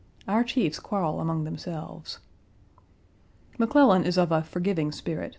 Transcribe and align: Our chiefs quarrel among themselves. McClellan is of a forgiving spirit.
Our 0.27 0.43
chiefs 0.43 0.79
quarrel 0.79 1.19
among 1.21 1.43
themselves. 1.43 2.17
McClellan 3.59 4.03
is 4.03 4.17
of 4.17 4.31
a 4.31 4.41
forgiving 4.41 4.91
spirit. 4.91 5.29